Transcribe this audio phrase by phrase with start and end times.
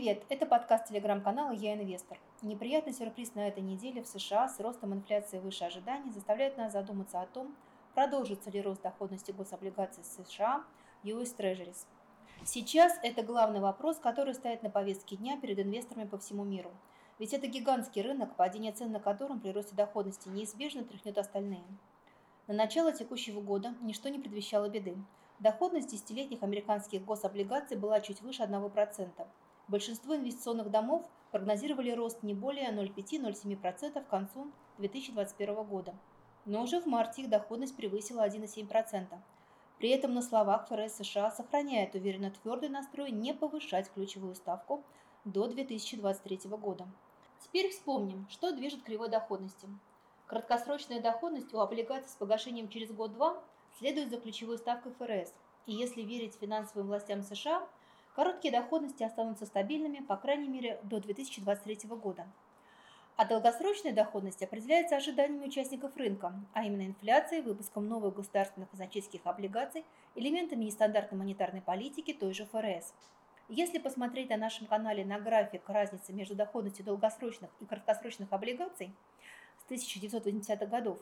[0.00, 2.16] Привет, это подкаст телеграм-канала «Я инвестор».
[2.40, 7.20] Неприятный сюрприз на этой неделе в США с ростом инфляции выше ожиданий заставляет нас задуматься
[7.20, 7.54] о том,
[7.94, 10.64] продолжится ли рост доходности гособлигаций США
[11.04, 11.84] US Treasuries.
[12.46, 16.70] Сейчас это главный вопрос, который стоит на повестке дня перед инвесторами по всему миру.
[17.18, 21.66] Ведь это гигантский рынок, падение цен на котором при росте доходности неизбежно тряхнет остальные.
[22.46, 24.96] На начало текущего года ничто не предвещало беды.
[25.40, 29.26] Доходность десятилетних американских гособлигаций была чуть выше 1%.
[29.70, 35.94] Большинство инвестиционных домов прогнозировали рост не более 0,5-0,7% к концу 2021 года.
[36.44, 39.06] Но уже в марте их доходность превысила 1,7%.
[39.78, 44.82] При этом на словах ФРС США сохраняет уверенно твердый настрой не повышать ключевую ставку
[45.24, 46.88] до 2023 года.
[47.38, 49.68] Теперь вспомним, что движет кривой доходности.
[50.26, 53.40] Краткосрочная доходность у облигаций с погашением через год-два
[53.78, 55.32] следует за ключевой ставкой ФРС.
[55.66, 57.68] И если верить финансовым властям США,
[58.14, 62.26] короткие доходности останутся стабильными, по крайней мере, до 2023 года.
[63.16, 69.84] А долгосрочная доходность определяется ожиданиями участников рынка, а именно инфляцией, выпуском новых государственных казначейских облигаций,
[70.14, 72.94] элементами нестандартной монетарной политики той же ФРС.
[73.48, 78.94] Если посмотреть на нашем канале на график разницы между доходностью долгосрочных и краткосрочных облигаций
[79.58, 80.98] с 1980-х годов,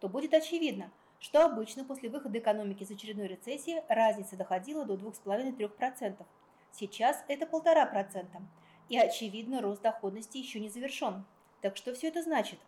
[0.00, 6.24] то будет очевидно, что обычно после выхода экономики из очередной рецессии разница доходила до 2,5-3%.
[6.72, 8.42] Сейчас это 1,5%,
[8.88, 11.24] и очевидно рост доходности еще не завершен.
[11.60, 12.58] Так что все это значит?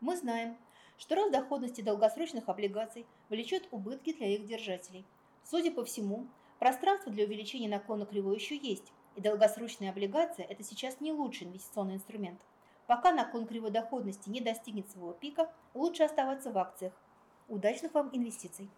[0.00, 0.56] Мы знаем,
[0.98, 5.04] что рост доходности долгосрочных облигаций влечет убытки для их держателей.
[5.42, 6.26] Судя по всему,
[6.58, 11.94] пространство для увеличения наклона кривой еще есть, и долгосрочные облигации– это сейчас не лучший инвестиционный
[11.94, 12.40] инструмент.
[12.86, 16.92] Пока наклон кривой доходности не достигнет своего пика, лучше оставаться в акциях.
[17.48, 18.70] Удачных вам инвестиций!